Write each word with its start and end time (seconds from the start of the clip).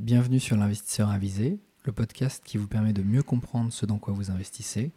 Bienvenue 0.00 0.40
sur 0.40 0.56
l'investisseur 0.56 1.08
avisé, 1.08 1.60
le 1.84 1.92
podcast 1.92 2.42
qui 2.44 2.58
vous 2.58 2.66
permet 2.66 2.92
de 2.92 3.04
mieux 3.04 3.22
comprendre 3.22 3.72
ce 3.72 3.86
dans 3.86 3.98
quoi 3.98 4.12
vous 4.12 4.32
investissez. 4.32 4.90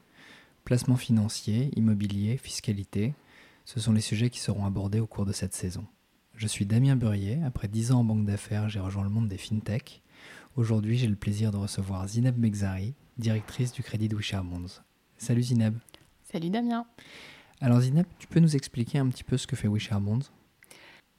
Placement 0.64 0.96
financier, 0.96 1.70
immobilier, 1.76 2.36
fiscalité, 2.38 3.14
ce 3.64 3.80
sont 3.80 3.94
les 3.94 4.02
sujets 4.02 4.32
qui 4.32 4.40
seront 4.40 4.66
abordés 4.66 5.00
au 5.00 5.06
cours 5.06 5.28
de 5.28 5.34
cette 5.34 5.54
saison. 5.54 5.86
Je 6.34 6.48
suis 6.48 6.66
Damien 6.66 6.96
Burrier, 6.96 7.44
après 7.46 7.68
10 7.68 7.92
ans 7.92 8.00
en 8.00 8.04
banque 8.04 8.26
d'affaires, 8.26 8.70
j'ai 8.70 8.80
rejoint 8.80 9.04
le 9.04 9.12
monde 9.12 9.28
des 9.28 9.38
fintech. 9.38 10.02
Aujourd'hui, 10.56 10.98
j'ai 10.98 11.08
le 11.08 11.16
plaisir 11.16 11.52
de 11.52 11.58
recevoir 11.58 12.08
Zineb 12.08 12.36
Megzari, 12.40 12.96
directrice 13.20 13.74
du 13.74 13.84
crédit 13.84 14.10
de 14.10 14.16
Wisher 14.16 14.42
Bonds. 14.44 14.82
Salut 15.20 15.44
Zineb. 15.44 15.78
Salut 16.24 16.50
Damien. 16.50 16.88
Alors 17.62 17.82
Zineb, 17.82 18.08
tu 18.18 18.26
peux 18.26 18.40
nous 18.40 18.56
expliquer 18.56 18.98
un 18.98 19.08
petit 19.10 19.24
peu 19.24 19.38
ce 19.38 19.46
que 19.46 19.56
fait 19.56 19.68
Bonds 19.68 20.26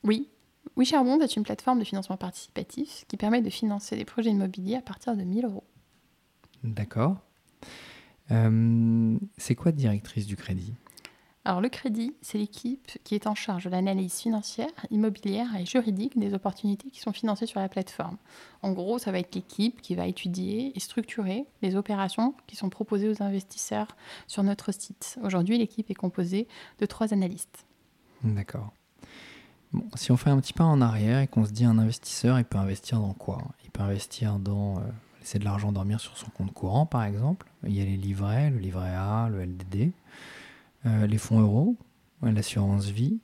Oui, 0.02 0.28
WeShareBond 0.76 1.20
est 1.20 1.36
une 1.36 1.42
plateforme 1.42 1.78
de 1.78 1.84
financement 1.84 2.16
participatif 2.16 3.04
qui 3.08 3.16
permet 3.16 3.42
de 3.42 3.50
financer 3.50 3.96
des 3.96 4.04
projets 4.04 4.30
immobiliers 4.30 4.76
à 4.76 4.82
partir 4.82 5.16
de 5.16 5.22
1000 5.22 5.44
euros. 5.44 5.64
D'accord. 6.64 7.16
Euh, 8.30 9.18
c'est 9.36 9.54
quoi 9.54 9.72
directrice 9.72 10.26
du 10.26 10.36
crédit? 10.36 10.74
Alors 11.44 11.62
le 11.62 11.70
crédit, 11.70 12.14
c'est 12.20 12.36
l'équipe 12.36 12.90
qui 13.04 13.14
est 13.14 13.26
en 13.26 13.34
charge 13.34 13.64
de 13.64 13.70
l'analyse 13.70 14.18
financière, 14.18 14.68
immobilière 14.90 15.48
et 15.56 15.64
juridique 15.64 16.18
des 16.18 16.34
opportunités 16.34 16.90
qui 16.90 17.00
sont 17.00 17.12
financées 17.12 17.46
sur 17.46 17.58
la 17.58 17.70
plateforme. 17.70 18.18
En 18.60 18.72
gros, 18.72 18.98
ça 18.98 19.12
va 19.12 19.18
être 19.18 19.34
l'équipe 19.34 19.80
qui 19.80 19.94
va 19.94 20.06
étudier 20.06 20.72
et 20.76 20.80
structurer 20.80 21.46
les 21.62 21.74
opérations 21.74 22.34
qui 22.46 22.56
sont 22.56 22.68
proposées 22.68 23.08
aux 23.08 23.22
investisseurs 23.22 23.96
sur 24.26 24.42
notre 24.42 24.72
site. 24.72 25.18
Aujourd'hui, 25.22 25.56
l'équipe 25.56 25.90
est 25.90 25.94
composée 25.94 26.48
de 26.80 26.86
trois 26.86 27.14
analystes. 27.14 27.64
D'accord 28.22 28.70
si 29.94 30.12
on 30.12 30.16
fait 30.16 30.30
un 30.30 30.40
petit 30.40 30.52
pas 30.52 30.64
en 30.64 30.80
arrière 30.80 31.20
et 31.20 31.26
qu'on 31.26 31.44
se 31.44 31.52
dit 31.52 31.64
un 31.64 31.78
investisseur, 31.78 32.38
il 32.38 32.44
peut 32.44 32.58
investir 32.58 33.00
dans 33.00 33.14
quoi? 33.14 33.42
Il 33.64 33.70
peut 33.70 33.82
investir 33.82 34.38
dans 34.38 34.78
euh, 34.78 34.82
laisser 35.20 35.38
de 35.38 35.44
l'argent 35.44 35.72
dormir 35.72 36.00
sur 36.00 36.16
son 36.16 36.30
compte 36.30 36.52
courant, 36.52 36.86
par 36.86 37.04
exemple. 37.04 37.46
Il 37.64 37.74
y 37.74 37.80
a 37.80 37.84
les 37.84 37.96
livrets, 37.96 38.50
le 38.50 38.58
livret 38.58 38.94
A, 38.94 39.28
le 39.30 39.44
LDD, 39.44 39.92
euh, 40.86 41.06
les 41.06 41.18
fonds 41.18 41.40
euros, 41.40 41.76
l'assurance 42.22 42.86
vie, 42.86 43.18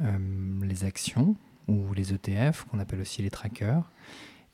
euh, 0.00 0.18
les 0.62 0.84
actions 0.84 1.36
ou 1.68 1.92
les 1.94 2.12
ETF, 2.12 2.64
qu'on 2.64 2.78
appelle 2.78 3.00
aussi 3.00 3.22
les 3.22 3.30
trackers. 3.30 3.90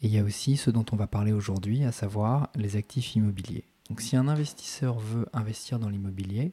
Et 0.03 0.07
il 0.07 0.13
y 0.13 0.19
a 0.19 0.25
aussi 0.25 0.57
ce 0.57 0.71
dont 0.71 0.85
on 0.93 0.97
va 0.97 1.07
parler 1.07 1.33
aujourd'hui, 1.33 1.85
à 1.85 1.93
savoir 1.93 2.49
les 2.57 2.77
actifs 2.77 3.15
immobiliers. 3.15 3.65
Donc 3.89 4.01
si 4.01 4.17
un 4.17 4.29
investisseur 4.29 4.99
veut 4.99 5.27
investir 5.33 5.79
dans 5.79 5.89
l'immobilier, 5.89 6.53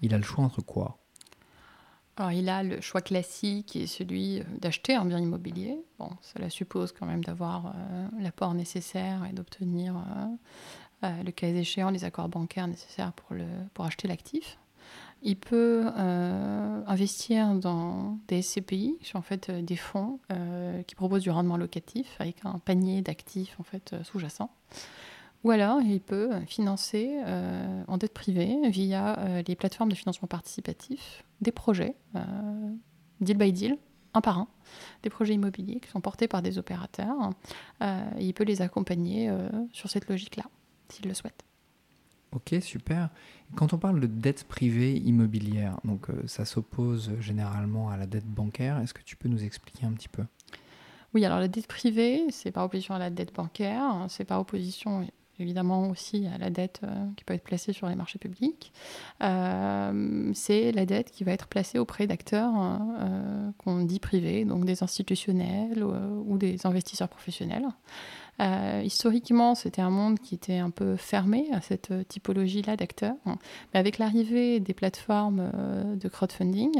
il 0.00 0.14
a 0.14 0.16
le 0.16 0.22
choix 0.22 0.44
entre 0.44 0.62
quoi? 0.62 0.98
Il 2.32 2.48
a 2.48 2.62
le 2.62 2.80
choix 2.80 3.00
classique 3.00 3.66
qui 3.66 3.82
est 3.82 3.86
celui 3.86 4.40
euh, 4.40 4.44
d'acheter 4.60 4.94
un 4.94 5.04
bien 5.04 5.18
immobilier. 5.18 5.78
Bon, 5.98 6.10
cela 6.22 6.50
suppose 6.50 6.92
quand 6.92 7.06
même 7.06 7.24
d'avoir 7.24 7.66
euh, 7.66 8.08
l'apport 8.20 8.54
nécessaire 8.54 9.24
et 9.28 9.32
d'obtenir, 9.32 9.94
euh, 11.04 11.22
le 11.22 11.30
cas 11.30 11.46
échéant, 11.48 11.90
les 11.90 12.04
accords 12.04 12.28
bancaires 12.28 12.66
nécessaires 12.66 13.12
pour, 13.12 13.36
pour 13.74 13.84
acheter 13.84 14.08
l'actif. 14.08 14.58
Il 15.22 15.36
peut 15.36 15.86
investir 16.86 17.54
dans 17.54 18.18
des 18.28 18.40
SCPI, 18.40 18.98
qui 19.00 19.08
sont 19.08 19.18
en 19.18 19.22
fait 19.22 19.50
des 19.50 19.74
fonds 19.74 20.20
qui 20.86 20.94
proposent 20.94 21.24
du 21.24 21.30
rendement 21.30 21.56
locatif 21.56 22.14
avec 22.20 22.36
un 22.44 22.60
panier 22.60 23.02
d'actifs 23.02 23.56
en 23.58 23.64
fait 23.64 23.96
sous-jacents. 24.04 24.50
Ou 25.44 25.50
alors, 25.50 25.80
il 25.80 26.00
peut 26.00 26.30
financer 26.46 27.16
en 27.86 27.96
dette 27.96 28.12
privée 28.12 28.68
via 28.70 29.40
les 29.46 29.54
plateformes 29.54 29.88
de 29.88 29.94
financement 29.94 30.26
participatif 30.26 31.22
des 31.40 31.52
projets, 31.52 31.94
euh, 32.16 32.20
deal 33.20 33.36
by 33.36 33.52
deal, 33.52 33.78
un 34.14 34.20
par 34.20 34.38
un, 34.38 34.48
des 35.02 35.10
projets 35.10 35.34
immobiliers 35.34 35.80
qui 35.80 35.88
sont 35.88 36.00
portés 36.00 36.28
par 36.28 36.42
des 36.42 36.58
opérateurs. 36.58 37.30
Euh, 37.82 38.10
il 38.18 38.34
peut 38.34 38.44
les 38.44 38.62
accompagner 38.62 39.28
euh, 39.28 39.48
sur 39.72 39.90
cette 39.90 40.08
logique-là, 40.08 40.44
s'il 40.88 41.06
le 41.06 41.14
souhaite. 41.14 41.44
Ok, 42.32 42.54
super. 42.60 43.08
Quand 43.54 43.72
on 43.72 43.78
parle 43.78 44.00
de 44.00 44.06
dette 44.06 44.44
privée 44.44 44.94
immobilière, 44.96 45.80
donc 45.84 46.08
ça 46.26 46.44
s'oppose 46.44 47.12
généralement 47.20 47.88
à 47.88 47.96
la 47.96 48.04
dette 48.04 48.26
bancaire, 48.26 48.78
est-ce 48.80 48.92
que 48.92 49.02
tu 49.02 49.16
peux 49.16 49.30
nous 49.30 49.44
expliquer 49.44 49.86
un 49.86 49.92
petit 49.92 50.10
peu? 50.10 50.24
Oui, 51.14 51.24
alors 51.24 51.38
la 51.38 51.48
dette 51.48 51.66
privée, 51.66 52.26
c'est 52.30 52.50
par 52.50 52.66
opposition 52.66 52.94
à 52.94 52.98
la 52.98 53.08
dette 53.08 53.34
bancaire, 53.34 54.04
c'est 54.10 54.26
par 54.26 54.40
opposition 54.40 55.08
évidemment 55.40 55.88
aussi 55.88 56.26
à 56.26 56.38
la 56.38 56.50
dette 56.50 56.80
euh, 56.84 57.06
qui 57.16 57.24
peut 57.24 57.34
être 57.34 57.44
placée 57.44 57.72
sur 57.72 57.88
les 57.88 57.94
marchés 57.94 58.18
publics. 58.18 58.72
Euh, 59.22 60.30
c'est 60.34 60.72
la 60.72 60.86
dette 60.86 61.10
qui 61.10 61.24
va 61.24 61.32
être 61.32 61.46
placée 61.46 61.78
auprès 61.78 62.06
d'acteurs 62.06 62.52
euh, 62.56 63.50
qu'on 63.58 63.84
dit 63.84 64.00
privés, 64.00 64.44
donc 64.44 64.64
des 64.64 64.82
institutionnels 64.82 65.82
ou 65.82 66.38
des 66.38 66.66
investisseurs 66.66 67.08
professionnels. 67.08 67.66
historiquement, 68.84 69.54
c'était 69.54 69.82
un 69.82 69.90
monde 69.90 70.18
qui 70.18 70.34
était 70.34 70.58
un 70.58 70.70
peu 70.70 70.96
fermé 70.96 71.48
à 71.52 71.60
cette 71.60 71.92
typologie-là 72.08 72.76
d'acteurs. 72.76 73.16
Mais 73.72 73.80
avec 73.80 73.98
l'arrivée 73.98 74.60
des 74.60 74.74
plateformes 74.74 75.50
de 75.96 76.08
crowdfunding, 76.08 76.72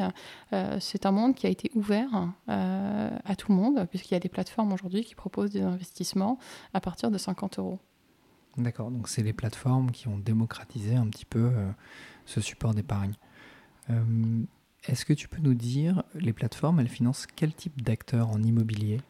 c'est 0.80 1.06
un 1.06 1.10
monde 1.10 1.34
qui 1.34 1.46
a 1.46 1.50
été 1.50 1.70
ouvert 1.74 2.28
à 2.46 3.36
tout 3.36 3.52
le 3.52 3.56
monde, 3.56 3.86
puisqu'il 3.90 4.14
y 4.14 4.16
a 4.16 4.20
des 4.20 4.28
plateformes 4.28 4.72
aujourd'hui 4.72 5.04
qui 5.04 5.14
proposent 5.14 5.50
des 5.50 5.62
investissements 5.62 6.38
à 6.74 6.80
partir 6.80 7.10
de 7.10 7.18
50 7.18 7.58
euros. 7.58 7.80
D'accord, 8.58 8.90
donc 8.90 9.08
c'est 9.08 9.22
les 9.22 9.32
plateformes 9.32 9.92
qui 9.92 10.08
ont 10.08 10.18
démocratisé 10.18 10.96
un 10.96 11.06
petit 11.06 11.24
peu 11.24 11.50
euh, 11.54 11.70
ce 12.26 12.40
support 12.40 12.74
d'épargne. 12.74 13.14
Euh, 13.88 14.42
est-ce 14.84 15.04
que 15.04 15.12
tu 15.12 15.28
peux 15.28 15.40
nous 15.40 15.54
dire, 15.54 16.02
les 16.14 16.32
plateformes, 16.32 16.80
elles 16.80 16.88
financent 16.88 17.28
quel 17.36 17.54
type 17.54 17.82
d'acteurs 17.82 18.30
en 18.30 18.42
immobilier? 18.42 19.00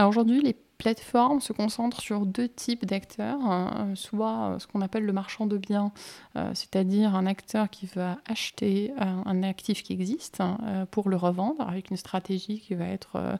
Aujourd'hui, 0.00 0.42
les 0.42 0.56
plateforme 0.84 1.40
se 1.40 1.54
concentre 1.54 2.02
sur 2.02 2.26
deux 2.26 2.46
types 2.46 2.84
d'acteurs, 2.84 3.40
hein, 3.40 3.92
soit 3.94 4.50
euh, 4.50 4.58
ce 4.58 4.66
qu'on 4.66 4.82
appelle 4.82 5.06
le 5.06 5.14
marchand 5.14 5.46
de 5.46 5.56
biens, 5.56 5.92
euh, 6.36 6.50
c'est-à-dire 6.52 7.14
un 7.14 7.24
acteur 7.24 7.70
qui 7.70 7.86
va 7.86 8.18
acheter 8.26 8.92
euh, 9.00 9.04
un 9.24 9.42
actif 9.42 9.82
qui 9.82 9.94
existe 9.94 10.42
hein, 10.42 10.86
pour 10.90 11.08
le 11.08 11.16
revendre 11.16 11.66
avec 11.66 11.90
une 11.90 11.96
stratégie 11.96 12.60
qui 12.60 12.74
va 12.74 12.84
être 12.84 13.38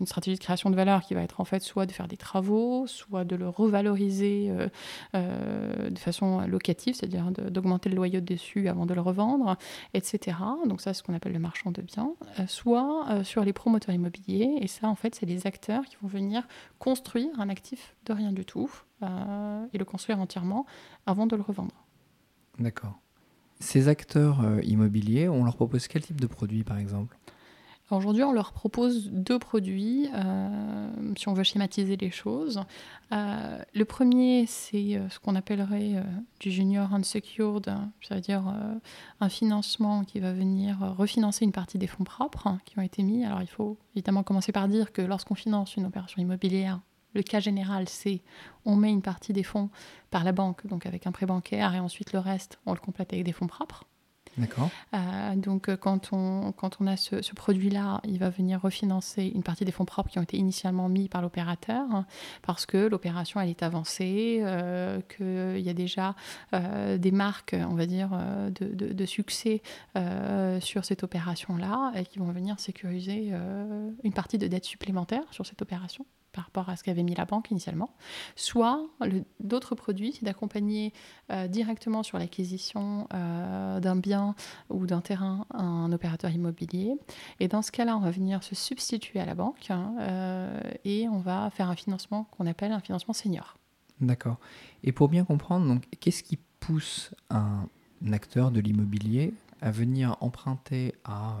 une 0.00 0.06
stratégie 0.06 0.38
de 0.38 0.42
création 0.42 0.70
de 0.70 0.76
valeur 0.76 1.02
qui 1.02 1.12
va 1.12 1.22
être 1.22 1.40
en 1.40 1.44
fait 1.44 1.60
soit 1.60 1.84
de 1.84 1.92
faire 1.92 2.08
des 2.08 2.16
travaux, 2.16 2.86
soit 2.86 3.24
de 3.24 3.36
le 3.36 3.48
revaloriser 3.48 4.50
de 5.14 5.98
façon 5.98 6.40
locative, 6.46 6.94
c'est-à-dire 6.94 7.30
d'augmenter 7.30 7.90
le 7.90 7.96
loyer 7.96 8.20
dessus 8.20 8.68
avant 8.68 8.86
de 8.86 8.94
le 8.94 9.00
revendre, 9.00 9.56
etc. 9.92 10.36
Donc 10.66 10.80
ça, 10.80 10.94
c'est 10.94 11.00
ce 11.00 11.02
qu'on 11.02 11.14
appelle 11.14 11.32
le 11.32 11.38
marchand 11.38 11.70
de 11.70 11.82
biens, 11.82 12.12
soit 12.46 13.22
sur 13.24 13.44
les 13.44 13.52
promoteurs 13.52 13.94
immobiliers, 13.94 14.58
et 14.60 14.66
ça, 14.66 14.88
en 14.88 14.94
fait, 14.94 15.14
c'est 15.14 15.26
les 15.26 15.46
acteurs 15.46 15.84
qui 15.84 15.96
vont 16.02 16.08
venir 16.08 16.46
construire 16.78 17.38
un 17.38 17.48
actif 17.48 17.96
de 18.06 18.12
rien 18.12 18.32
du 18.32 18.44
tout 18.44 18.70
euh, 19.02 19.66
et 19.72 19.78
le 19.78 19.84
construire 19.84 20.20
entièrement 20.20 20.66
avant 21.06 21.26
de 21.26 21.36
le 21.36 21.42
revendre. 21.42 21.86
D'accord. 22.58 22.98
Ces 23.58 23.88
acteurs 23.88 24.40
euh, 24.42 24.60
immobiliers, 24.62 25.28
on 25.28 25.44
leur 25.44 25.56
propose 25.56 25.88
quel 25.88 26.02
type 26.02 26.20
de 26.20 26.26
produit 26.26 26.64
par 26.64 26.78
exemple? 26.78 27.16
Aujourd'hui, 27.90 28.22
on 28.22 28.32
leur 28.32 28.52
propose 28.52 29.10
deux 29.10 29.40
produits, 29.40 30.08
euh, 30.14 30.88
si 31.16 31.28
on 31.28 31.34
veut 31.34 31.42
schématiser 31.42 31.96
les 31.96 32.12
choses. 32.12 32.60
Euh, 33.10 33.58
le 33.74 33.84
premier, 33.84 34.46
c'est 34.46 34.94
euh, 34.94 35.08
ce 35.08 35.18
qu'on 35.18 35.34
appellerait 35.34 36.04
du 36.38 36.52
junior 36.52 36.94
unsecured, 36.94 37.74
c'est-à-dire 38.00 38.44
un 39.20 39.28
financement 39.28 40.04
qui 40.04 40.20
va 40.20 40.32
venir 40.32 40.78
refinancer 40.96 41.44
une 41.44 41.52
partie 41.52 41.78
des 41.78 41.88
fonds 41.88 42.04
propres 42.04 42.46
hein, 42.46 42.60
qui 42.64 42.78
ont 42.78 42.82
été 42.82 43.02
mis. 43.02 43.24
Alors, 43.24 43.42
il 43.42 43.48
faut 43.48 43.76
évidemment 43.96 44.22
commencer 44.22 44.52
par 44.52 44.68
dire 44.68 44.92
que 44.92 45.02
lorsqu'on 45.02 45.34
finance 45.34 45.76
une 45.76 45.86
opération 45.86 46.22
immobilière, 46.22 46.80
le 47.14 47.22
cas 47.22 47.40
général, 47.40 47.88
c'est 47.88 48.22
on 48.64 48.76
met 48.76 48.90
une 48.90 49.02
partie 49.02 49.32
des 49.32 49.42
fonds 49.42 49.68
par 50.10 50.22
la 50.22 50.30
banque, 50.30 50.64
donc 50.66 50.86
avec 50.86 51.08
un 51.08 51.12
prêt 51.12 51.26
bancaire, 51.26 51.74
et 51.74 51.80
ensuite 51.80 52.12
le 52.12 52.20
reste, 52.20 52.60
on 52.66 52.72
le 52.72 52.78
complète 52.78 53.12
avec 53.12 53.24
des 53.24 53.32
fonds 53.32 53.48
propres. 53.48 53.84
Euh, 54.94 55.36
donc 55.36 55.68
euh, 55.68 55.76
quand 55.76 56.12
on, 56.12 56.52
quand 56.52 56.78
on 56.80 56.86
a 56.86 56.96
ce, 56.96 57.34
produit-là, 57.34 58.00
il 58.04 58.18
va 58.18 58.30
venir 58.30 58.60
refinancer 58.60 59.30
une 59.34 59.42
partie 59.42 59.64
des 59.64 59.72
fonds 59.72 59.84
propres 59.84 60.10
qui 60.10 60.18
ont 60.18 60.22
été 60.22 60.36
initialement 60.36 60.88
mis 60.88 61.08
par 61.08 61.22
l'opérateur, 61.22 61.84
hein, 61.92 62.06
parce 62.42 62.66
que 62.66 62.76
l'opération 62.76 63.40
elle 63.40 63.48
est 63.48 63.62
avancée, 63.62 64.40
euh, 64.42 65.00
qu'il 65.16 65.64
y 65.64 65.68
a 65.68 65.74
déjà 65.74 66.14
des 66.52 67.10
marques, 67.10 67.54
on 67.58 67.74
va 67.74 67.86
dire, 67.86 68.10
de, 68.10 68.74
de, 68.74 68.92
de 68.92 69.06
succès 69.06 69.62
sur 70.60 70.84
cette 70.84 71.02
opération-là, 71.02 71.92
et 71.94 72.04
qui 72.04 72.18
vont 72.18 72.30
venir 72.32 72.58
sécuriser 72.58 73.32
une 74.02 74.12
partie 74.12 74.38
de 74.38 74.46
dette 74.46 74.64
supplémentaire 74.64 75.24
sur 75.30 75.46
cette 75.46 75.62
opération 75.62 76.04
par 76.32 76.44
rapport 76.44 76.68
à 76.68 76.76
ce 76.76 76.84
qu'avait 76.84 77.02
mis 77.02 77.14
la 77.14 77.24
banque 77.24 77.50
initialement. 77.50 77.90
Soit 78.36 78.86
d'autres 79.40 79.74
produits, 79.74 80.12
c'est 80.12 80.24
d'accompagner 80.24 80.92
euh, 81.30 81.48
directement 81.48 82.02
sur 82.02 82.18
l'acquisition 82.18 83.08
euh, 83.12 83.80
d'un 83.80 83.96
bien 83.96 84.34
ou 84.68 84.86
d'un 84.86 85.00
terrain 85.00 85.46
un 85.52 85.90
opérateur 85.92 86.30
immobilier. 86.30 86.94
Et 87.40 87.48
dans 87.48 87.62
ce 87.62 87.72
cas-là, 87.72 87.96
on 87.96 88.00
va 88.00 88.10
venir 88.10 88.42
se 88.42 88.54
substituer 88.54 89.20
à 89.20 89.26
la 89.26 89.34
banque 89.34 89.70
hein, 89.70 89.94
euh, 90.00 90.60
et 90.84 91.08
on 91.08 91.18
va 91.18 91.50
faire 91.50 91.68
un 91.68 91.76
financement 91.76 92.24
qu'on 92.30 92.46
appelle 92.46 92.72
un 92.72 92.80
financement 92.80 93.14
senior. 93.14 93.56
D'accord. 94.00 94.38
Et 94.82 94.92
pour 94.92 95.08
bien 95.08 95.24
comprendre, 95.24 95.80
qu'est-ce 96.00 96.22
qui 96.22 96.38
pousse 96.60 97.14
un 97.28 97.66
acteur 98.12 98.50
de 98.50 98.60
l'immobilier 98.60 99.34
à 99.60 99.70
venir 99.70 100.16
emprunter 100.20 100.94
à 101.04 101.36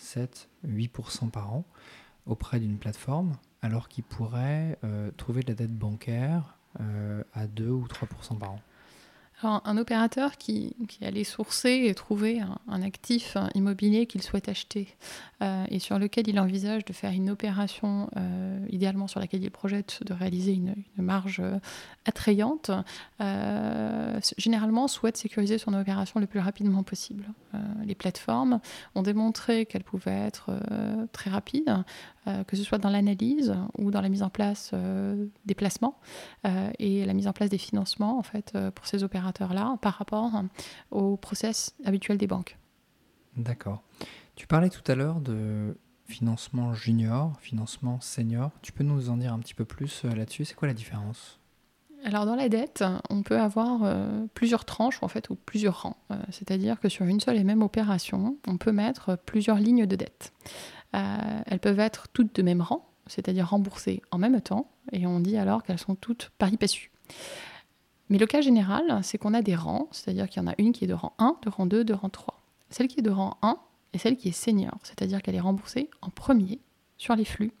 7-8% 0.00 1.30
par 1.30 1.54
an 1.54 1.64
auprès 2.26 2.58
d'une 2.58 2.78
plateforme 2.78 3.36
alors 3.62 3.88
qu'il 3.88 4.04
pourrait 4.04 4.78
euh, 4.84 5.10
trouver 5.16 5.42
de 5.42 5.48
la 5.48 5.54
dette 5.54 5.76
bancaire 5.76 6.58
euh, 6.80 7.22
à 7.32 7.46
2 7.46 7.68
ou 7.68 7.86
3% 7.86 8.38
par 8.38 8.52
an 8.52 8.60
un 9.44 9.76
opérateur 9.76 10.36
qui, 10.36 10.74
allait 11.02 11.24
sourcer 11.24 11.84
et 11.86 11.94
trouver 11.94 12.40
un, 12.68 12.82
actif 12.82 13.36
immobilier 13.54 14.06
qu'il 14.06 14.22
souhaite 14.22 14.48
acheter 14.48 14.88
euh, 15.42 15.64
et 15.70 15.78
sur 15.78 15.98
lequel 15.98 16.28
il 16.28 16.38
envisage 16.38 16.84
de 16.84 16.92
faire 16.92 17.12
une 17.12 17.30
opération, 17.30 18.08
euh, 18.16 18.64
idéalement 18.70 19.08
sur 19.08 19.18
laquelle 19.20 19.42
il 19.42 19.50
projette 19.50 20.00
de 20.04 20.12
réaliser 20.12 20.52
une, 20.52 20.74
marge 20.96 21.40
euh, 21.40 21.58
attrayante, 22.04 22.70
généralement 24.38 24.88
souhaite 24.88 25.16
sécuriser 25.16 25.58
son 25.58 25.74
opération 25.74 26.20
le 26.20 26.26
plus 26.26 26.40
rapidement 26.40 26.82
possible. 26.82 27.24
les 27.84 27.94
plateformes 27.94 28.60
ont 28.94 29.02
démontré 29.02 29.66
qu'elles 29.66 29.84
pouvaient 29.84 30.10
être 30.10 30.50
très 31.12 31.30
rapides, 31.30 31.84
que 32.26 32.56
ce 32.56 32.64
soit 32.64 32.78
dans 32.78 32.90
l'analyse 32.90 33.54
ou 33.78 33.90
dans 33.92 34.00
la 34.00 34.08
mise 34.08 34.24
en 34.24 34.30
place 34.30 34.72
des 35.46 35.54
placements 35.54 35.96
et 36.78 37.04
la 37.04 37.14
mise 37.14 37.28
en 37.28 37.32
place 37.32 37.50
des 37.50 37.58
financements 37.58 38.18
en 38.18 38.22
fait, 38.22 38.56
pour 38.74 38.86
ces 38.86 39.04
opérateurs 39.04 39.31
là 39.40 39.76
par 39.80 39.94
rapport 39.94 40.42
au 40.90 41.16
process 41.16 41.74
habituel 41.84 42.18
des 42.18 42.26
banques. 42.26 42.58
D'accord. 43.36 43.82
Tu 44.36 44.46
parlais 44.46 44.70
tout 44.70 44.90
à 44.90 44.94
l'heure 44.94 45.20
de 45.20 45.76
financement 46.06 46.74
junior, 46.74 47.32
financement 47.40 48.00
senior. 48.00 48.50
Tu 48.60 48.72
peux 48.72 48.84
nous 48.84 49.10
en 49.10 49.16
dire 49.16 49.32
un 49.32 49.38
petit 49.38 49.54
peu 49.54 49.64
plus 49.64 50.04
euh, 50.04 50.14
là-dessus? 50.14 50.44
C'est 50.44 50.54
quoi 50.54 50.68
la 50.68 50.74
différence? 50.74 51.38
Alors 52.04 52.26
dans 52.26 52.34
la 52.34 52.48
dette, 52.48 52.84
on 53.10 53.22
peut 53.22 53.38
avoir 53.38 53.84
euh, 53.84 54.26
plusieurs 54.34 54.64
tranches 54.64 55.02
en 55.02 55.08
fait 55.08 55.30
ou 55.30 55.36
plusieurs 55.36 55.82
rangs. 55.82 55.96
Euh, 56.10 56.16
c'est-à-dire 56.30 56.80
que 56.80 56.88
sur 56.88 57.06
une 57.06 57.20
seule 57.20 57.36
et 57.36 57.44
même 57.44 57.62
opération, 57.62 58.36
on 58.46 58.56
peut 58.56 58.72
mettre 58.72 59.16
plusieurs 59.24 59.58
lignes 59.58 59.86
de 59.86 59.96
dette. 59.96 60.32
elles 60.92 61.60
peuvent 61.60 61.78
être 61.78 62.08
toutes 62.08 62.34
de 62.34 62.42
même 62.42 62.60
rang, 62.60 62.90
c'est-à-dire 63.06 63.48
remboursées 63.48 64.02
en 64.10 64.18
même 64.18 64.40
temps, 64.40 64.70
et 64.90 65.06
on 65.06 65.20
dit 65.20 65.36
alors 65.36 65.62
qu'elles 65.62 65.78
sont 65.78 65.94
toutes 65.94 66.32
pari 66.38 66.56
passu. 66.56 66.90
Mais 68.08 68.18
le 68.18 68.26
cas 68.26 68.40
général, 68.40 69.00
c'est 69.02 69.18
qu'on 69.18 69.34
a 69.34 69.42
des 69.42 69.54
rangs, 69.54 69.88
c'est-à-dire 69.90 70.28
qu'il 70.28 70.42
y 70.42 70.44
en 70.44 70.48
a 70.48 70.54
une 70.58 70.72
qui 70.72 70.84
est 70.84 70.88
de 70.88 70.94
rang 70.94 71.14
1, 71.18 71.38
de 71.42 71.48
rang 71.48 71.66
2, 71.66 71.84
de 71.84 71.94
rang 71.94 72.08
3. 72.08 72.42
Celle 72.70 72.88
qui 72.88 73.00
est 73.00 73.02
de 73.02 73.10
rang 73.10 73.38
1 73.42 73.56
est 73.92 73.98
celle 73.98 74.16
qui 74.16 74.28
est 74.28 74.32
senior, 74.32 74.78
c'est-à-dire 74.82 75.22
qu'elle 75.22 75.34
est 75.34 75.40
remboursée 75.40 75.88
en 76.00 76.10
premier 76.10 76.60
sur 76.98 77.14
les 77.16 77.24
flux 77.24 77.52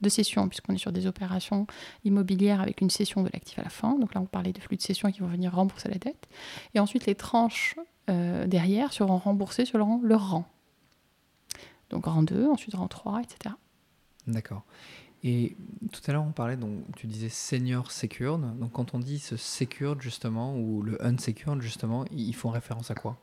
de 0.00 0.08
cession, 0.08 0.48
puisqu'on 0.48 0.74
est 0.74 0.78
sur 0.78 0.92
des 0.92 1.06
opérations 1.06 1.66
immobilières 2.04 2.60
avec 2.60 2.80
une 2.80 2.90
cession 2.90 3.22
de 3.22 3.30
l'actif 3.32 3.58
à 3.58 3.62
la 3.62 3.68
fin. 3.68 3.98
Donc 3.98 4.14
là, 4.14 4.20
on 4.20 4.26
parlait 4.26 4.52
de 4.52 4.60
flux 4.60 4.76
de 4.76 4.82
cession 4.82 5.10
qui 5.10 5.20
vont 5.20 5.26
venir 5.26 5.54
rembourser 5.54 5.88
la 5.88 5.98
dette. 5.98 6.28
Et 6.74 6.80
ensuite, 6.80 7.06
les 7.06 7.14
tranches 7.14 7.76
euh, 8.08 8.46
derrière 8.46 8.92
seront 8.92 9.18
remboursées 9.18 9.64
selon 9.64 10.00
leur 10.02 10.30
rang. 10.30 10.44
Donc 11.90 12.06
rang 12.06 12.22
2, 12.22 12.48
ensuite 12.48 12.74
rang 12.74 12.88
3, 12.88 13.22
etc. 13.22 13.54
D'accord. 14.26 14.64
Et 15.28 15.56
tout 15.92 16.00
à 16.06 16.12
l'heure, 16.12 16.24
on 16.24 16.30
parlait, 16.30 16.56
donc, 16.56 16.70
tu 16.94 17.08
disais 17.08 17.28
senior 17.28 17.90
secured. 17.90 18.56
Donc, 18.60 18.70
quand 18.70 18.94
on 18.94 19.00
dit 19.00 19.18
ce 19.18 19.36
secured, 19.36 20.00
justement, 20.00 20.54
ou 20.56 20.82
le 20.82 21.04
unsecured, 21.04 21.60
justement, 21.60 22.04
ils 22.12 22.32
font 22.32 22.50
référence 22.50 22.92
à 22.92 22.94
quoi? 22.94 23.18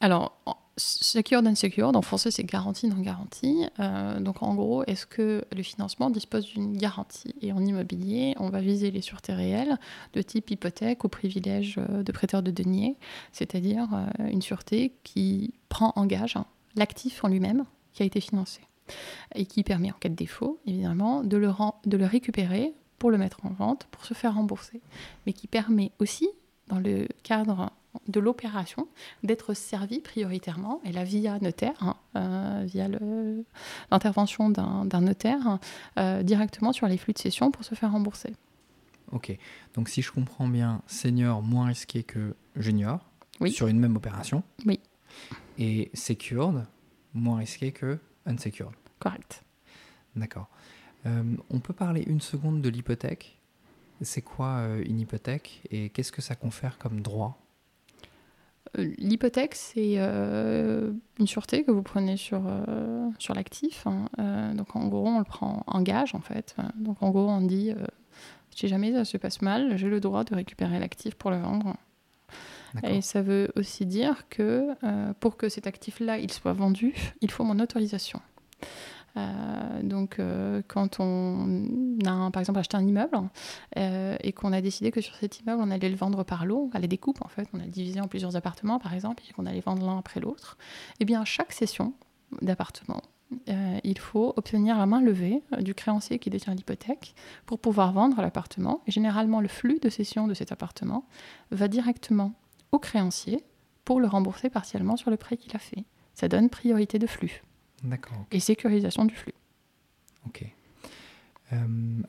Alors, 0.00 0.36
secured, 0.76 1.46
unsecured, 1.46 1.94
en 1.94 2.02
français, 2.02 2.32
c'est 2.32 2.42
garantie, 2.42 2.88
non 2.88 3.00
garantie. 3.00 3.64
Euh, 3.78 4.18
donc, 4.18 4.42
en 4.42 4.56
gros, 4.56 4.82
est-ce 4.88 5.06
que 5.06 5.44
le 5.54 5.62
financement 5.62 6.10
dispose 6.10 6.46
d'une 6.46 6.76
garantie 6.76 7.32
Et 7.40 7.52
en 7.52 7.64
immobilier, 7.64 8.34
on 8.40 8.48
va 8.48 8.60
viser 8.60 8.90
les 8.90 9.00
sûretés 9.00 9.32
réelles 9.32 9.78
de 10.14 10.22
type 10.22 10.50
hypothèque 10.50 11.04
ou 11.04 11.08
privilège 11.08 11.76
euh, 11.78 12.02
de 12.02 12.10
prêteur 12.10 12.42
de 12.42 12.50
deniers, 12.50 12.96
c'est-à-dire 13.30 13.86
euh, 13.94 14.26
une 14.30 14.42
sûreté 14.42 14.94
qui 15.04 15.54
prend 15.68 15.92
en 15.94 16.06
gage 16.06 16.36
l'actif 16.74 17.22
en 17.22 17.28
lui-même 17.28 17.66
qui 17.92 18.02
a 18.02 18.06
été 18.06 18.20
financé 18.20 18.62
et 19.34 19.46
qui 19.46 19.62
permet 19.62 19.90
en 19.90 19.94
cas 19.94 20.08
de 20.08 20.14
défaut, 20.14 20.60
évidemment, 20.66 21.22
de 21.22 21.36
le, 21.36 21.50
de 21.86 21.96
le 21.96 22.06
récupérer 22.06 22.74
pour 22.98 23.10
le 23.10 23.18
mettre 23.18 23.44
en 23.44 23.50
vente, 23.50 23.88
pour 23.90 24.04
se 24.04 24.14
faire 24.14 24.34
rembourser, 24.34 24.80
mais 25.26 25.32
qui 25.32 25.46
permet 25.46 25.92
aussi, 25.98 26.28
dans 26.68 26.78
le 26.78 27.08
cadre 27.22 27.72
de 28.08 28.20
l'opération, 28.20 28.86
d'être 29.24 29.54
servi 29.54 30.00
prioritairement, 30.00 30.80
et 30.84 30.92
là 30.92 31.02
via 31.02 31.38
notaire, 31.40 31.76
hein, 31.80 31.96
euh, 32.16 32.64
via 32.66 32.88
l'intervention 33.90 34.50
d'un 34.50 35.00
notaire, 35.00 35.58
euh, 35.98 36.22
directement 36.22 36.72
sur 36.72 36.86
les 36.86 36.98
flux 36.98 37.12
de 37.12 37.18
cession 37.18 37.50
pour 37.50 37.64
se 37.64 37.74
faire 37.74 37.92
rembourser. 37.92 38.34
Ok, 39.12 39.36
donc 39.74 39.88
si 39.88 40.02
je 40.02 40.12
comprends 40.12 40.46
bien, 40.46 40.82
senior 40.86 41.42
moins 41.42 41.66
risqué 41.66 42.04
que 42.04 42.36
junior, 42.54 43.00
sur 43.48 43.66
une 43.66 43.80
même 43.80 43.96
opération. 43.96 44.42
Oui. 44.66 44.78
Et 45.58 45.90
secured 45.94 46.66
moins 47.14 47.38
risqué 47.38 47.72
que 47.72 47.98
unsecured. 48.30 48.74
Correct. 48.98 49.42
D'accord. 50.16 50.48
Euh, 51.06 51.22
on 51.50 51.60
peut 51.60 51.72
parler 51.72 52.02
une 52.06 52.20
seconde 52.20 52.60
de 52.60 52.68
l'hypothèque. 52.68 53.38
C'est 54.02 54.22
quoi 54.22 54.58
euh, 54.58 54.82
une 54.86 55.00
hypothèque 55.00 55.62
et 55.70 55.90
qu'est-ce 55.90 56.12
que 56.12 56.22
ça 56.22 56.34
confère 56.34 56.78
comme 56.78 57.00
droit? 57.00 57.38
Euh, 58.78 58.92
L'hypothèque, 58.98 59.54
c'est 59.54 59.96
une 59.96 61.26
sûreté 61.26 61.64
que 61.64 61.70
vous 61.70 61.82
prenez 61.82 62.16
sur, 62.16 62.42
sur 63.18 63.34
l'actif. 63.34 63.86
Hein. 63.86 64.54
donc 64.54 64.76
en 64.76 64.88
gros, 64.88 65.08
on 65.08 65.18
le 65.18 65.24
prend 65.24 65.64
en 65.66 65.82
gage 65.82 66.14
en 66.14 66.20
fait. 66.20 66.54
Donc 66.76 67.02
en 67.02 67.10
gros, 67.10 67.28
on 67.28 67.40
dit 67.40 67.74
si 68.50 68.68
jamais 68.68 68.92
ça 68.92 69.04
se 69.04 69.16
passe 69.16 69.42
mal, 69.42 69.76
j'ai 69.76 69.88
le 69.88 70.00
droit 70.00 70.24
de 70.24 70.34
récupérer 70.34 70.78
l'actif 70.78 71.14
pour 71.14 71.30
le 71.30 71.38
vendre. 71.38 71.76
Et 72.82 73.00
ça 73.00 73.22
veut 73.22 73.50
aussi 73.56 73.86
dire 73.86 74.28
que 74.28 74.68
pour 75.20 75.36
que 75.36 75.48
cet 75.48 75.66
actif-là 75.66 76.18
il 76.18 76.32
soit 76.32 76.52
vendu, 76.52 76.94
il 77.20 77.30
faut 77.30 77.44
mon 77.44 77.58
autorisation. 77.58 78.20
Euh, 79.16 79.82
donc, 79.82 80.18
euh, 80.18 80.62
quand 80.68 81.00
on 81.00 81.64
a, 82.06 82.30
par 82.30 82.40
exemple, 82.40 82.58
acheté 82.58 82.76
un 82.76 82.86
immeuble 82.86 83.18
euh, 83.76 84.16
et 84.22 84.32
qu'on 84.32 84.52
a 84.52 84.60
décidé 84.60 84.90
que 84.90 85.00
sur 85.00 85.14
cet 85.16 85.40
immeuble, 85.40 85.62
on 85.62 85.70
allait 85.70 85.88
le 85.88 85.96
vendre 85.96 86.24
par 86.24 86.46
lot, 86.46 86.70
à 86.74 86.78
la 86.78 86.86
découpe 86.86 87.22
en 87.24 87.28
fait, 87.28 87.48
on 87.52 87.60
a 87.60 87.66
divisé 87.66 88.00
en 88.00 88.08
plusieurs 88.08 88.36
appartements 88.36 88.78
par 88.78 88.94
exemple, 88.94 89.22
et 89.28 89.32
qu'on 89.32 89.46
allait 89.46 89.60
vendre 89.60 89.84
l'un 89.84 89.98
après 89.98 90.20
l'autre, 90.20 90.56
eh 91.00 91.04
bien, 91.04 91.24
chaque 91.24 91.52
session 91.52 91.92
d'appartement, 92.42 93.02
il 93.84 93.98
faut 93.98 94.32
obtenir 94.36 94.76
la 94.76 94.86
main 94.86 95.00
levée 95.00 95.40
du 95.60 95.72
créancier 95.72 96.18
qui 96.18 96.30
détient 96.30 96.52
l'hypothèque 96.52 97.14
pour 97.46 97.60
pouvoir 97.60 97.92
vendre 97.92 98.20
l'appartement. 98.20 98.80
Et 98.88 98.90
généralement, 98.90 99.40
le 99.40 99.46
flux 99.46 99.78
de 99.80 99.88
cession 99.88 100.26
de 100.26 100.34
cet 100.34 100.50
appartement 100.50 101.04
va 101.52 101.68
directement 101.68 102.32
au 102.72 102.78
créancier 102.78 103.44
pour 103.84 104.00
le 104.00 104.06
rembourser 104.06 104.50
partiellement 104.50 104.96
sur 104.96 105.10
le 105.10 105.16
prêt 105.16 105.36
qu'il 105.36 105.54
a 105.56 105.58
fait. 105.58 105.84
Ça 106.14 106.28
donne 106.28 106.48
priorité 106.48 106.98
de 106.98 107.06
flux. 107.06 107.42
D'accord. 107.82 108.26
Et 108.30 108.40
sécurisation 108.40 109.04
du 109.04 109.14
flux. 109.14 109.34
Ok. 110.26 110.44
Euh, 111.52 111.56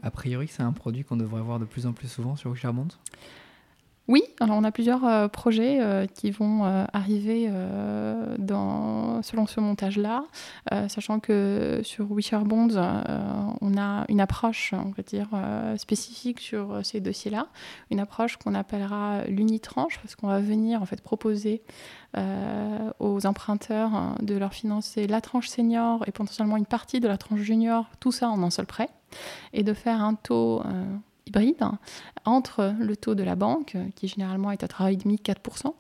a 0.04 0.12
priori, 0.12 0.48
c'est 0.48 0.64
un 0.64 0.74
produit 0.74 1.04
qu'on 1.04 1.18
devrait 1.18 1.42
voir 1.42 1.60
de 1.60 1.66
plus 1.66 1.86
en 1.86 1.94
plus 1.94 2.08
souvent 2.08 2.36
sur 2.36 2.52
Wishabond 2.52 2.88
oui, 4.08 4.24
alors 4.42 4.58
on 4.58 4.64
a 4.66 4.72
plusieurs 4.72 5.06
euh, 5.06 5.28
projets 5.30 5.80
euh, 5.80 6.06
qui 6.06 6.32
vont 6.32 6.66
arriver 6.92 7.50
dans, 8.40 8.91
selon 9.22 9.46
ce 9.46 9.60
montage-là, 9.60 10.26
sachant 10.88 11.20
que 11.20 11.82
sur 11.84 12.12
Wisher 12.12 12.40
Bonds, 12.40 12.76
on 13.62 13.78
a 13.78 14.06
une 14.10 14.22
approche, 14.22 14.74
on 14.74 14.92
va 14.92 15.04
dire, 15.04 15.28
spécifique 15.78 16.40
sur 16.40 16.86
ces 16.86 17.00
dossiers-là, 17.00 17.48
une 17.90 18.00
approche 18.00 18.38
qu'on 18.38 18.56
appellera 18.56 19.24
l'unitranche, 19.26 20.00
parce 20.00 20.16
qu'on 20.16 20.28
va 20.28 20.40
venir 20.40 20.82
en 20.82 20.86
fait 20.86 21.02
proposer 21.02 21.62
euh, 22.18 22.92
aux 23.00 23.26
emprunteurs 23.26 23.96
hein, 23.96 24.16
de 24.22 24.36
leur 24.36 24.54
financer 24.54 25.08
la 25.08 25.22
tranche 25.22 25.48
senior 25.48 26.04
et 26.08 26.12
potentiellement 26.12 26.58
une 26.58 26.66
partie 26.66 27.00
de 27.00 27.08
la 27.08 27.18
tranche 27.18 27.40
junior, 27.40 27.86
tout 28.02 28.12
ça 28.12 28.30
en 28.30 28.44
un 28.44 28.50
seul 28.50 28.66
prêt, 28.66 28.90
et 29.54 29.64
de 29.64 29.74
faire 29.74 30.02
un 30.02 30.16
taux 30.16 30.62
euh, 30.66 30.86
hybride 31.32 31.64
entre 32.26 32.76
le 32.80 32.96
taux 32.96 33.16
de 33.16 33.24
la 33.24 33.36
banque, 33.36 33.78
qui 33.96 34.08
généralement 34.08 34.52
est 34.52 34.64
à 34.64 34.68
3,5-4%, 34.68 35.74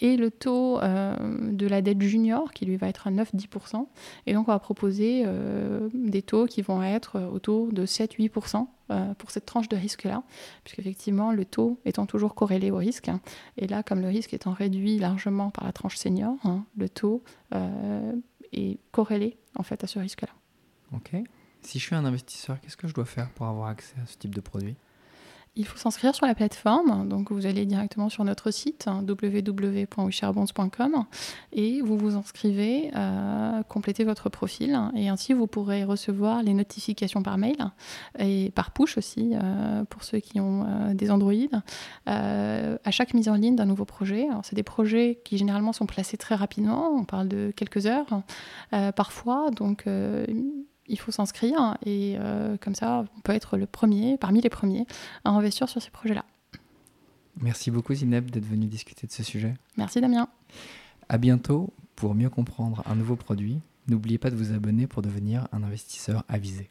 et 0.00 0.16
le 0.16 0.30
taux 0.30 0.78
euh, 0.80 1.16
de 1.50 1.66
la 1.66 1.82
dette 1.82 2.00
junior, 2.02 2.52
qui 2.52 2.66
lui 2.66 2.76
va 2.76 2.88
être 2.88 3.06
à 3.06 3.10
9-10%. 3.10 3.86
Et 4.26 4.34
donc, 4.34 4.48
on 4.48 4.52
va 4.52 4.58
proposer 4.58 5.24
euh, 5.26 5.88
des 5.94 6.22
taux 6.22 6.46
qui 6.46 6.62
vont 6.62 6.82
être 6.82 7.20
autour 7.20 7.72
de 7.72 7.86
7-8% 7.86 8.66
euh, 8.90 9.14
pour 9.14 9.30
cette 9.30 9.46
tranche 9.46 9.68
de 9.68 9.76
risque-là, 9.76 10.22
puisqu'effectivement, 10.64 11.32
le 11.32 11.44
taux 11.44 11.80
étant 11.84 12.06
toujours 12.06 12.34
corrélé 12.34 12.70
au 12.70 12.76
risque, 12.76 13.10
et 13.56 13.66
là, 13.66 13.82
comme 13.82 14.00
le 14.00 14.08
risque 14.08 14.34
étant 14.34 14.52
réduit 14.52 14.98
largement 14.98 15.50
par 15.50 15.64
la 15.64 15.72
tranche 15.72 15.96
senior, 15.96 16.36
hein, 16.44 16.64
le 16.76 16.88
taux 16.88 17.22
est 18.52 18.78
corrélé 18.92 19.36
en 19.56 19.62
fait 19.62 19.82
à 19.84 19.86
ce 19.86 19.98
risque-là. 19.98 20.32
Ok. 20.94 21.16
Si 21.62 21.78
je 21.78 21.84
suis 21.84 21.94
un 21.94 22.04
investisseur, 22.04 22.60
qu'est-ce 22.60 22.76
que 22.76 22.88
je 22.88 22.94
dois 22.94 23.04
faire 23.04 23.30
pour 23.30 23.46
avoir 23.46 23.68
accès 23.68 23.96
à 24.02 24.06
ce 24.06 24.16
type 24.16 24.34
de 24.34 24.40
produit? 24.40 24.76
Il 25.56 25.66
faut 25.66 25.78
s'inscrire 25.78 26.14
sur 26.14 26.26
la 26.26 26.34
plateforme. 26.34 27.08
Donc, 27.08 27.32
vous 27.32 27.46
allez 27.46 27.66
directement 27.66 28.08
sur 28.08 28.24
notre 28.24 28.50
site 28.50 28.86
hein, 28.86 29.04
www.wisharebonds.com 29.06 31.04
et 31.52 31.80
vous 31.82 31.96
vous 31.98 32.16
inscrivez, 32.16 32.90
euh, 32.94 33.62
complétez 33.64 34.04
votre 34.04 34.28
profil 34.28 34.78
et 34.94 35.08
ainsi 35.08 35.32
vous 35.32 35.46
pourrez 35.46 35.84
recevoir 35.84 36.42
les 36.42 36.54
notifications 36.54 37.22
par 37.22 37.38
mail 37.38 37.56
et 38.18 38.50
par 38.54 38.70
push 38.70 38.98
aussi 38.98 39.32
euh, 39.34 39.84
pour 39.84 40.04
ceux 40.04 40.20
qui 40.20 40.40
ont 40.40 40.64
euh, 40.66 40.94
des 40.94 41.10
Android 41.10 41.32
à 42.06 42.90
chaque 42.90 43.14
mise 43.14 43.28
en 43.28 43.34
ligne 43.34 43.56
d'un 43.56 43.66
nouveau 43.66 43.84
projet. 43.84 44.26
c'est 44.42 44.54
des 44.54 44.62
projets 44.62 45.20
qui 45.24 45.36
généralement 45.38 45.72
sont 45.72 45.86
placés 45.86 46.16
très 46.16 46.34
rapidement. 46.34 46.90
On 46.90 47.04
parle 47.04 47.28
de 47.28 47.52
quelques 47.54 47.86
heures 47.86 48.22
parfois. 48.94 49.50
Il 50.88 50.98
faut 50.98 51.12
s'inscrire 51.12 51.76
et 51.84 52.16
euh, 52.18 52.56
comme 52.60 52.74
ça, 52.74 53.04
on 53.16 53.20
peut 53.20 53.32
être 53.32 53.56
le 53.56 53.66
premier, 53.66 54.16
parmi 54.18 54.40
les 54.40 54.50
premiers, 54.50 54.86
à 55.24 55.30
investir 55.30 55.68
sur 55.68 55.82
ces 55.82 55.90
projets-là. 55.90 56.24
Merci 57.40 57.70
beaucoup 57.70 57.94
Zineb 57.94 58.30
d'être 58.30 58.46
venu 58.46 58.66
discuter 58.66 59.06
de 59.06 59.12
ce 59.12 59.22
sujet. 59.22 59.54
Merci 59.76 60.00
Damien. 60.00 60.28
À 61.08 61.18
bientôt 61.18 61.72
pour 61.94 62.14
mieux 62.14 62.30
comprendre 62.30 62.82
un 62.86 62.94
nouveau 62.94 63.16
produit. 63.16 63.60
N'oubliez 63.86 64.18
pas 64.18 64.30
de 64.30 64.36
vous 64.36 64.52
abonner 64.52 64.86
pour 64.86 65.02
devenir 65.02 65.48
un 65.52 65.62
investisseur 65.62 66.24
avisé. 66.28 66.70